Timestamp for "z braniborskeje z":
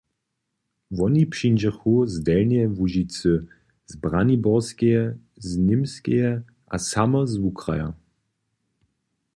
3.91-5.57